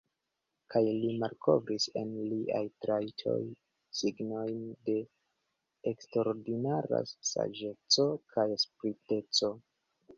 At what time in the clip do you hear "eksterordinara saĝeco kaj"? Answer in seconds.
5.95-8.51